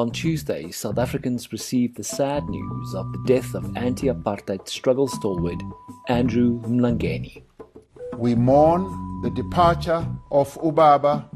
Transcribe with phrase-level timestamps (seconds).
[0.00, 5.06] On Tuesday, South Africans received the sad news of the death of anti apartheid struggle
[5.06, 5.62] stalwart
[6.08, 7.42] Andrew Mlangeni.
[8.16, 8.84] We mourn
[9.22, 11.26] the departure of Ubaba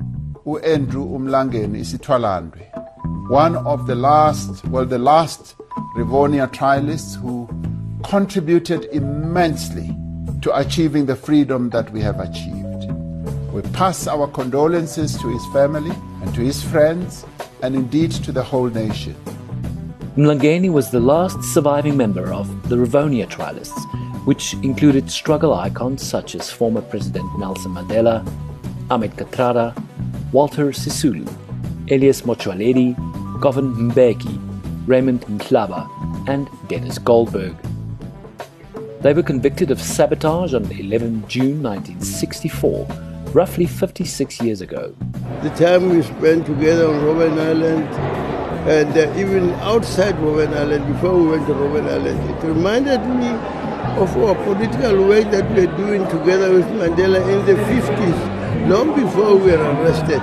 [0.65, 5.57] Andrew Umlangeni Isitwalandwe, one of the last, well, the last
[5.95, 7.47] Rivonia trialists who
[8.03, 9.95] contributed immensely
[10.41, 12.91] to achieving the freedom that we have achieved.
[13.53, 17.27] We pass our condolences to his family and to his friends
[17.63, 19.15] and indeed to the whole nation.
[20.17, 23.85] Mlangeni was the last surviving member of the Rivonia Trialists,
[24.27, 28.25] which included struggle icons such as former President Nelson Mandela,
[28.91, 29.75] Ahmed Kathrada,
[30.33, 31.29] Walter Sisulu,
[31.91, 32.95] Elias Motsoaledi,
[33.41, 34.39] Govan Mbeki,
[34.87, 35.89] Raymond Mhlaba,
[36.29, 37.57] and Denis Goldberg.
[39.01, 44.95] They were convicted of sabotage on 11 June 1964 roughly 56 years ago.
[45.43, 47.89] The time we spent together on Robben Island
[48.69, 53.29] and uh, even outside Robben Island, before we went to Robben Island, it reminded me
[54.01, 58.95] of our political work that we were doing together with Mandela in the 50s, long
[58.95, 60.23] before we were arrested.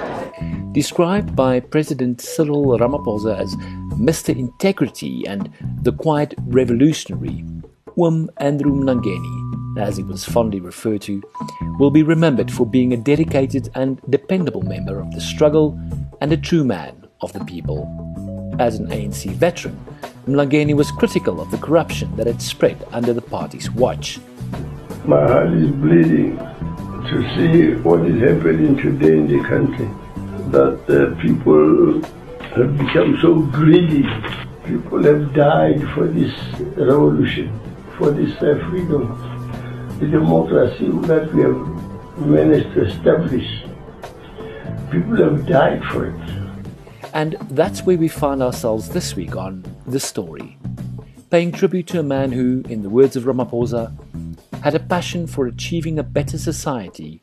[0.73, 3.53] Described by President Cyril Ramaphosa as
[3.99, 4.35] Mr.
[4.35, 5.49] Integrity and
[5.83, 7.43] the Quiet Revolutionary,
[7.97, 9.40] Um Andrew Mlangeni
[9.77, 11.21] as he was fondly referred to,
[11.79, 15.79] will be remembered for being a dedicated and dependable member of the struggle
[16.21, 17.87] and a true man of the people.
[18.59, 19.79] As an ANC veteran,
[20.27, 24.19] Mlangeni was critical of the corruption that had spread under the party's watch.
[25.05, 29.89] My heart is bleeding to see what is happening today in the country.
[30.51, 32.01] That uh, people
[32.55, 34.07] have become so greedy.
[34.65, 36.33] People have died for this
[36.77, 37.57] revolution,
[37.97, 39.40] for this uh, freedom
[40.01, 43.47] the democracy that we have managed to establish.
[44.89, 47.13] People have died for it.
[47.13, 50.57] And that's where we find ourselves this week on The Story,
[51.29, 53.93] paying tribute to a man who, in the words of Ramaphosa,
[54.63, 57.21] had a passion for achieving a better society,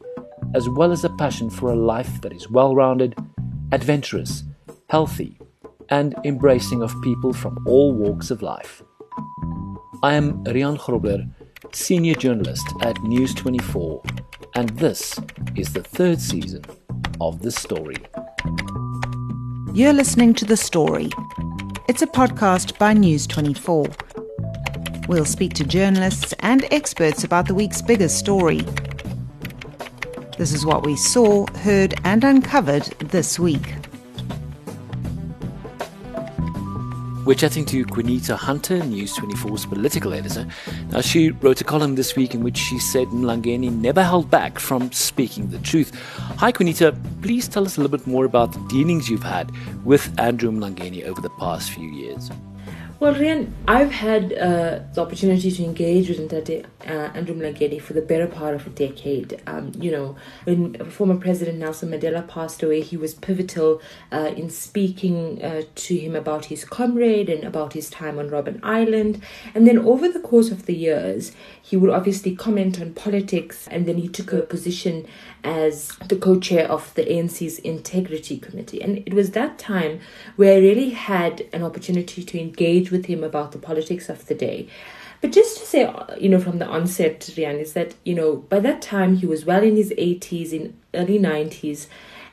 [0.54, 3.16] as well as a passion for a life that is well rounded,
[3.72, 4.44] adventurous,
[4.88, 5.36] healthy,
[5.88, 8.84] and embracing of people from all walks of life.
[10.00, 11.28] I am Rian Grobler
[11.74, 14.02] senior journalist at News 24,
[14.54, 15.18] and this
[15.56, 16.64] is the third season
[17.20, 17.96] of The Story.
[19.72, 21.10] You're listening to The Story.
[21.88, 23.86] It's a podcast by News 24.
[25.08, 28.60] We'll speak to journalists and experts about the week's biggest story.
[30.36, 33.77] This is what we saw, heard, and uncovered this week.
[37.28, 40.46] We're chatting to Qaanitah Hunter, News 24's political editor.
[40.90, 44.58] Now, she wrote a column this week in which she said Mlangeni never held back
[44.58, 45.94] from speaking the truth.
[46.38, 46.96] Hi, Quinita.
[47.20, 49.52] Please tell us a little bit more about the dealings you've had
[49.84, 52.30] with Andrew Mlangeni over the past few years.
[53.00, 57.92] Well, Rian, I've had uh, the opportunity to engage with Ndate, uh, Andrew Mlangeni for
[57.92, 59.40] the better part of a decade.
[59.46, 64.50] Um, you know, when former President Nelson Mandela passed away, he was pivotal uh, in
[64.50, 69.22] speaking uh, to him about his comrade and about his time on Robben Island.
[69.54, 71.30] And then over the course of the years,
[71.62, 75.06] he would obviously comment on politics, and then he took a position
[75.44, 78.82] as the co chair of the ANC's Integrity Committee.
[78.82, 80.00] And it was that time
[80.34, 84.34] where I really had an opportunity to engage with him about the politics of the
[84.34, 84.68] day.
[85.20, 88.60] But just to say, you know, from the onset, Rian, is that, you know, by
[88.60, 91.86] that time he was well in his 80s, in early 90s.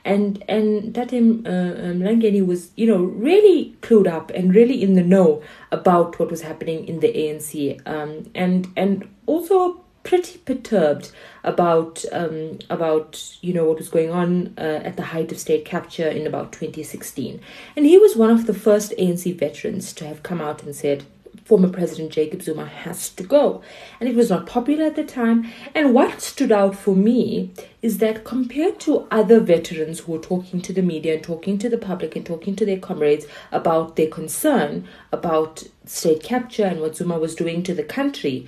[0.03, 4.93] And and that um, uh, Mlangeni was, you know, really clued up and really in
[4.93, 11.11] the know about what was happening in the ANC, um, and and also pretty perturbed
[11.43, 15.65] about um, about you know what was going on uh, at the height of state
[15.65, 17.41] capture in about 2016,
[17.75, 21.03] and he was one of the first ANC veterans to have come out and said
[21.45, 23.61] former President Jacob Zuma has to go.
[23.99, 25.51] And it was not popular at the time.
[25.75, 27.51] And what stood out for me
[27.83, 31.69] is that compared to other veterans who were talking to the media and talking to
[31.69, 36.95] the public and talking to their comrades about their concern about state capture and what
[36.95, 38.47] Zuma was doing to the country,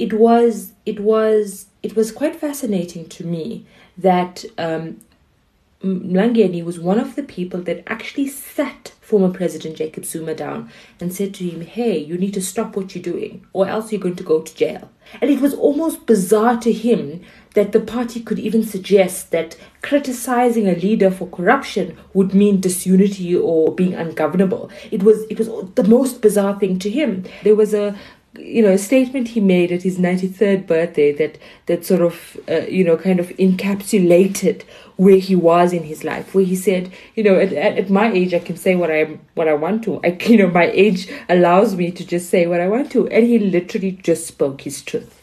[0.00, 3.66] it was it was it was quite fascinating to me
[3.98, 5.00] that um,
[5.84, 10.70] Mlangeni was one of the people that actually sat former President Jacob Zuma down
[11.00, 14.00] and said to him, Hey, you need to stop what you're doing, or else you're
[14.00, 14.90] going to go to jail.
[15.20, 17.22] And it was almost bizarre to him
[17.54, 23.34] that the party could even suggest that criticizing a leader for corruption would mean disunity
[23.34, 24.70] or being ungovernable.
[24.92, 27.24] It was it was the most bizarre thing to him.
[27.42, 27.96] There was a
[28.38, 31.36] you know, a statement he made at his 93rd birthday that,
[31.66, 34.62] that sort of, uh, you know, kind of encapsulated
[34.96, 38.32] where he was in his life, where he said, you know, at, at my age,
[38.32, 40.00] I can say what I what I want to.
[40.04, 43.26] I, you know, my age allows me to just say what I want to, and
[43.26, 45.19] he literally just spoke his truth.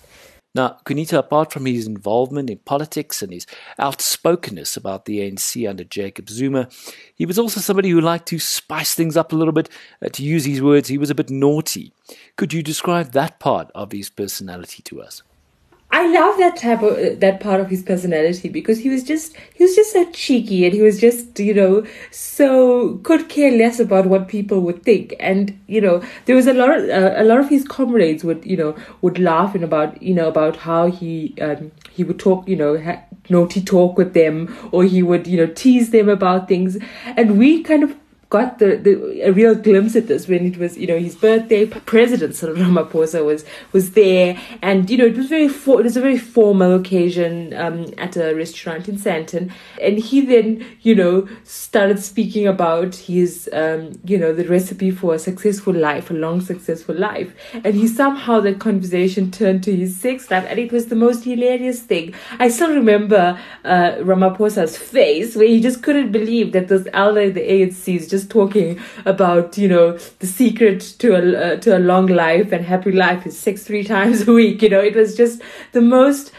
[0.58, 3.46] Now, Qaanitah, apart from his involvement in politics and his
[3.80, 6.68] outspokenness about the ANC under Jacob Zuma,
[7.14, 9.70] he was also somebody who liked to spice things up a little bit.
[10.04, 11.94] Uh, to use his words, he was a bit naughty.
[12.38, 15.22] Could you describe that part of his personality to us?
[15.98, 19.64] I love that type of that part of his personality because he was just he
[19.64, 24.06] was just so cheeky and he was just you know so could care less about
[24.06, 25.16] what people would think.
[25.20, 28.46] And you know there was a lot of uh, a lot of his comrades would
[28.46, 32.48] you know would laugh and about you know about how he um, he would talk
[32.48, 36.48] you know ha- naughty talk with them or he would you know tease them about
[36.48, 36.78] things.
[37.16, 37.96] And we kind of
[38.30, 41.66] got the, the a real glimpse at this when it was you know his birthday.
[41.66, 45.98] President Cyril Ramaphosa was was there, and you know it was very for, it was
[45.98, 49.52] a very formal occasion um, at a restaurant in Sandton,
[49.82, 55.14] and he then you know started speaking about his um, you know the recipe for
[55.14, 59.98] a successful life, a long successful life, and he somehow the conversation turned to his
[60.00, 62.14] sex life, and it was the most hilarious thing.
[62.40, 67.34] I still remember uh, Ramaphosa's face where he just couldn't believe that this elder in
[67.34, 71.78] the ANC is just just talking about you know the secret to a uh, to
[71.78, 74.62] a long life and happy life is sex three times a week.
[74.62, 75.42] You know, it was just
[75.72, 76.32] the most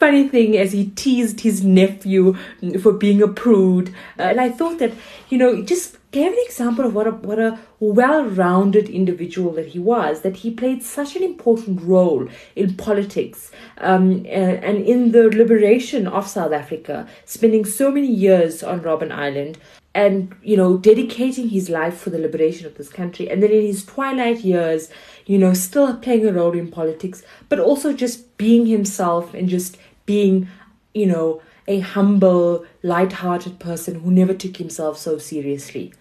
[0.00, 2.34] funny thing as he teased his nephew
[2.82, 3.90] for being a prude.
[4.18, 4.92] Uh, and I thought that,
[5.28, 9.78] you know, just gave an example of what a what a well-rounded individual that he
[9.78, 10.22] was.
[10.22, 12.26] That he played such an important role
[12.56, 18.80] in politics um, and in the liberation of South Africa, spending so many years on
[18.80, 19.58] Robben Island,
[19.94, 23.30] and you know dedicating his life for the liberation of this country.
[23.30, 24.88] And then in his twilight years
[25.26, 29.76] you know still playing a role in politics but also just being himself and just
[30.06, 30.48] being
[30.94, 35.92] you know a humble light-hearted person who never took himself so seriously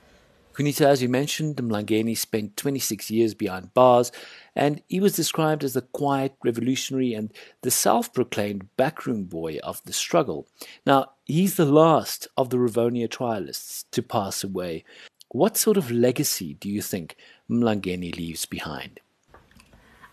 [0.60, 4.12] As you mentioned, Mlangeni spent 26 years behind bars,
[4.54, 9.82] and he was described as the quiet revolutionary and the self proclaimed backroom boy of
[9.86, 10.50] the struggle.
[10.86, 14.84] Now, he's the last of the Rivonia trialists to pass away.
[15.30, 17.16] What sort of legacy do you think
[17.50, 19.00] Mlangeni leaves behind?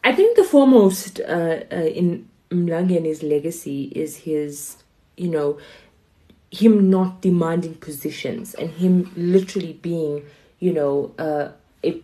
[0.05, 4.77] I think the foremost uh, uh, in Mlangeni's legacy is his,
[5.17, 5.59] you know,
[6.51, 10.25] him not demanding positions and him literally being,
[10.59, 11.49] you know, uh,
[11.85, 12.01] a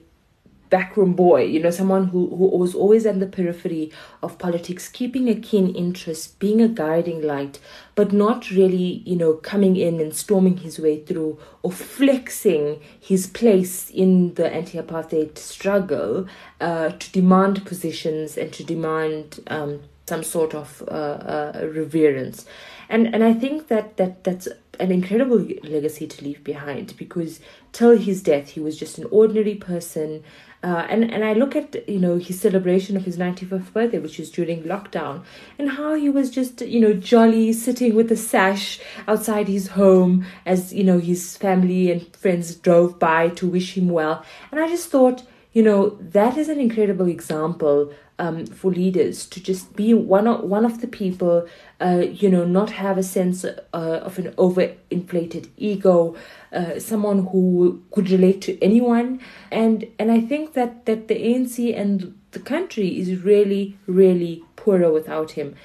[0.69, 3.93] backroom boy, you know, someone who, who was always at the periphery
[4.23, 7.61] of politics, keeping a keen interest, being a guiding light,
[7.95, 13.27] but not really, you know, coming in and storming his way through or flexing his
[13.27, 16.27] place in the anti apartheid struggle
[16.61, 22.45] uh, to demand positions and to demand um, some sort of uh, uh, reverence
[22.93, 24.47] and and I think that that that's
[24.79, 27.41] an incredible legacy to leave behind because
[27.73, 30.23] till his death he was just an ordinary person.
[30.63, 34.19] Uh, and and I look at you know his celebration of his 95th birthday, which
[34.19, 35.25] was during lockdown,
[35.59, 38.79] and how he was just you know jolly sitting with a sash
[39.09, 43.89] outside his home as you know his family and friends drove by to wish him
[43.89, 49.27] well, and I just thought you know that is an incredible example um, for leaders
[49.27, 51.47] to just be one of one of the people,
[51.81, 56.15] uh, you know, not have a sense uh, of an overinflated ego,
[56.53, 61.77] uh, someone who could relate to anyone, and and I think that that the ANC
[61.77, 65.57] and the country is really really poorer without him.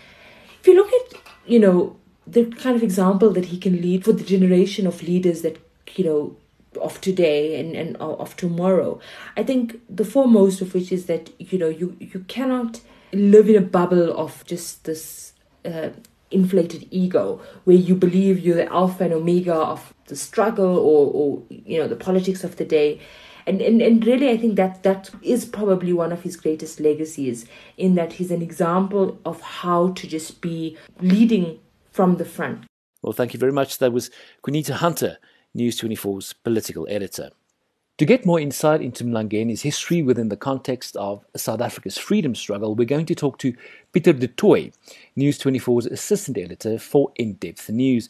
[0.59, 4.13] If you look at you know the kind of example that he can lead for
[4.13, 5.57] the generation of leaders that
[5.95, 6.35] you know
[6.81, 8.99] of today and, and of tomorrow.
[9.35, 12.81] I think the foremost of which is that you know you you cannot
[13.13, 15.33] live in a bubble of just this
[15.65, 15.89] uh,
[16.29, 21.43] inflated ego where you believe you're the alpha and omega of the struggle or or
[21.49, 22.99] you know the politics of the day.
[23.45, 27.45] And, and, and really, I think that that is probably one of his greatest legacies
[27.77, 31.57] in that he's an example of how to just be leading
[31.89, 32.65] from the front.
[33.01, 33.77] Well, thank you very much.
[33.77, 34.11] That was
[34.43, 35.17] Qaanitah Hunter
[35.57, 37.31] News 24's political editor.
[37.97, 42.75] To get more insight into Mlangeni's history within the context of South Africa's freedom struggle,
[42.75, 43.55] we're going to talk to
[43.91, 44.71] Peter du Toit,
[45.15, 48.07] News 24's assistant editor for In Depth News.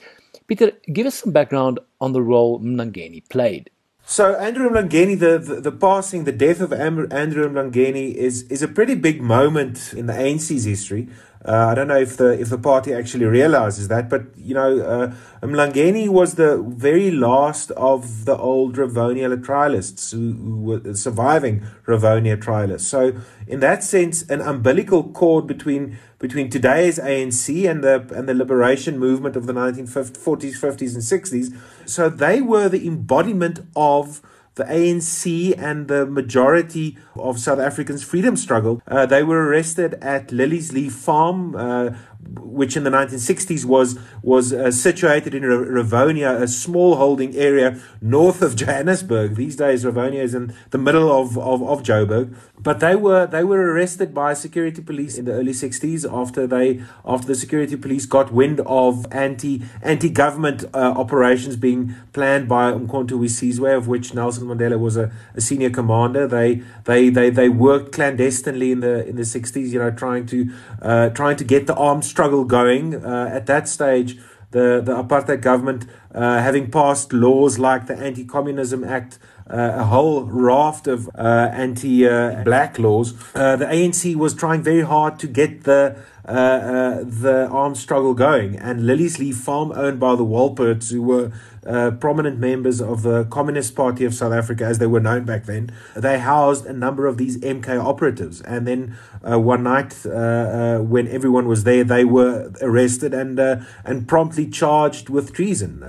[0.47, 3.69] Peter, give us some background on the role Mlangeni played.
[4.05, 8.67] So Andrew Mlangeni, the, the, the, passing, the death of Andrew Mlangeni is, is a
[8.67, 11.07] pretty big moment in the ANC's history.
[11.45, 14.79] Uh, I don't know if the if the party actually realizes that, but you know,
[14.79, 21.63] uh, Mlangeni was the very last of the old Rivonia trialists who, who, were surviving
[21.85, 22.81] Rivonia trialists.
[22.81, 23.13] So,
[23.45, 28.97] in that sense, an umbilical cord between between today's ANC and the and the liberation
[28.97, 31.55] movement of the 1940s, 50s, and 60s.
[31.85, 34.21] So they were the embodiment of
[34.57, 38.81] the ANC and the majority of South Africans' freedom struggle.
[38.87, 41.91] Uh, they were arrested at Liliesleaf Farm, uh,
[42.39, 48.41] which in the 1960s was was uh, situated in Rivonia, a small holding area north
[48.41, 49.35] of Johannesburg.
[49.35, 52.35] These days, Rivonia is in the middle of, of, of Joburg.
[52.59, 56.81] But they were they were arrested by security police in the early 60s after they
[57.05, 62.71] after the security police got wind of anti anti government uh, operations being planned by
[62.71, 66.27] Umkhonto Sizwe, of which Nelson Mandela was a, a senior commander.
[66.27, 70.51] They they they they worked clandestinely in the in the 60s, you know, trying to
[70.81, 72.95] uh, trying to get the armed struggle going.
[72.95, 74.17] Uh, at that stage,
[74.49, 79.83] the, the apartheid government, uh, having passed laws like the Anti Communism Act, uh, a
[79.83, 82.07] whole raft of uh, anti
[82.43, 85.95] black laws, uh, the ANC was trying very hard to get the
[86.27, 88.57] uh, uh, the armed struggle going.
[88.57, 91.31] And Liliesleaf Farm, owned by the Wolperts, who were
[91.65, 95.45] uh, prominent members of the Communist Party of South Africa, as they were known back
[95.45, 98.41] then, they housed a number of these MK operatives.
[98.41, 98.97] And then
[99.29, 103.37] uh, one night, uh, uh, when everyone was there, they were arrested and
[103.83, 105.83] and promptly charged with treason.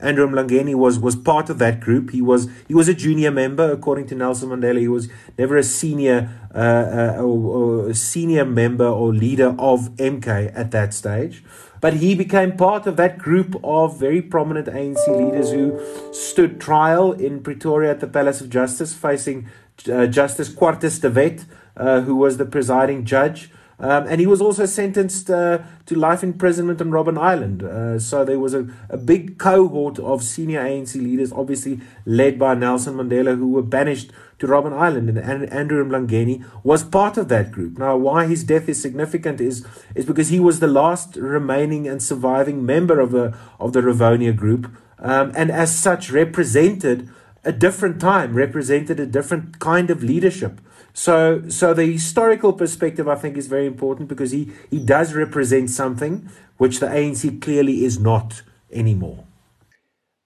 [0.00, 2.10] Andrew Mlangeni was was part of that group.
[2.10, 4.80] He was he was a junior member, according to Nelson Mandela.
[4.80, 10.52] He was never a senior uh, uh, or, or senior member or leader of MK
[10.54, 11.44] at that stage.
[11.80, 15.80] But he became part of that group of very prominent ANC leaders who
[16.12, 19.48] stood trial in Pretoria at the Palace of Justice, facing
[19.90, 23.50] uh, Justice Quartus de Wet, uh, who was the presiding judge.
[23.80, 27.62] Um, and he was also sentenced uh, to life imprisonment on Robben Island.
[27.62, 32.54] Uh, so there was a, a big cohort of senior ANC leaders, obviously led by
[32.54, 35.16] Nelson Mandela, who were banished to Robben Island.
[35.16, 37.78] And Andrew Mlangeni was part of that group.
[37.78, 42.02] Now, why his death is significant is, is because he was the last remaining and
[42.02, 47.08] surviving member of the, of the Rivonia group, um, and as such represented
[47.44, 50.60] a different time, represented a different kind of leadership.
[50.92, 55.70] So, so the historical perspective, I think, is very important because he, he does represent
[55.70, 56.28] something
[56.58, 58.42] which the ANC clearly is not
[58.72, 59.24] anymore.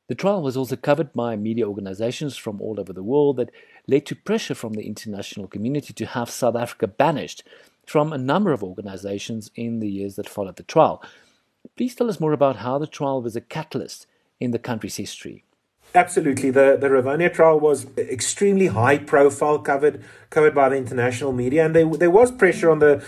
[0.09, 3.51] The trial was also covered by media organizations from all over the world that
[3.87, 7.43] led to pressure from the international community to have South Africa banished
[7.87, 11.03] from a number of organizations in the years that followed the trial.
[11.77, 14.07] Please tell us more about how the trial was a catalyst
[14.41, 15.45] in the country's history.
[15.95, 16.51] Absolutely.
[16.51, 21.75] The the Rivonia trial was extremely high profile, covered covered by the international media, and
[21.75, 23.05] there there was pressure on the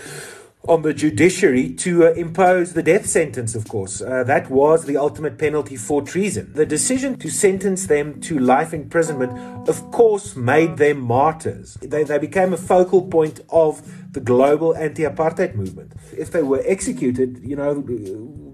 [0.67, 4.01] on the judiciary to uh, impose the death sentence, of course.
[4.01, 6.51] Uh, that was the ultimate penalty for treason.
[6.53, 9.31] The decision to sentence them to life imprisonment,
[9.69, 11.75] of course, made them martyrs.
[11.75, 15.93] They, they became a focal point of the global anti apartheid movement.
[16.17, 17.83] If they were executed, you know,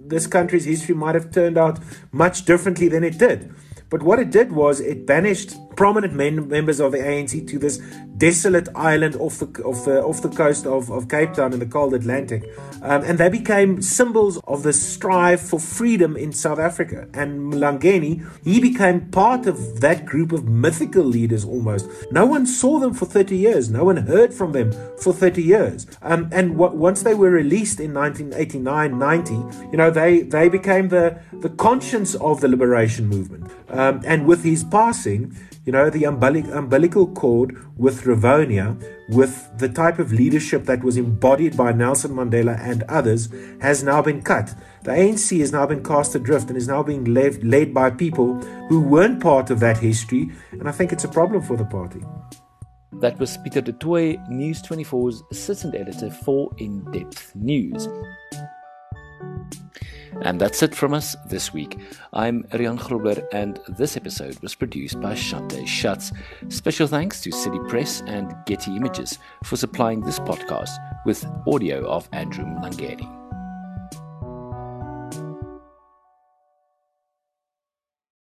[0.08, 1.80] this country's history might have turned out
[2.12, 3.54] much differently than it did.
[3.93, 7.82] But what it did was it banished prominent men, members of the ANC to this
[8.18, 11.94] desolate island off the off off the coast of, of Cape Town in the cold
[11.94, 12.44] Atlantic,
[12.82, 17.08] um, and they became symbols of the strive for freedom in South Africa.
[17.13, 21.89] And Mlangeni, he became part of that group of mythical leaders almost.
[22.12, 23.70] No one saw them for 30 years.
[23.70, 25.88] No one heard from them for 30 years.
[26.01, 29.34] Um, and w- once they were released in 1989, 90,
[29.72, 33.51] you know, they they became the the conscience of the liberation movement.
[33.70, 38.77] Um, and with his passing, you know, the umbilic- umbilical cord with Rivonia,
[39.10, 43.29] with the type of leadership that was embodied by Nelson Mandela and others,
[43.62, 44.53] has now been cut.
[44.84, 48.36] The ANC has now been cast adrift and is now being led, led by people
[48.67, 52.01] who weren't part of that history, and I think it's a problem for the party.
[53.00, 57.88] That was Peter du Toit, News 24's assistant editor for In Depth News.
[60.22, 61.77] And that's it from us this week.
[62.13, 66.12] I'm Rian Grobler, and this episode was produced by Shante Schatz.
[66.50, 72.08] Special thanks to City Press and Getty Images for supplying this podcast with audio of
[72.13, 73.23] Andrew Mlangeni.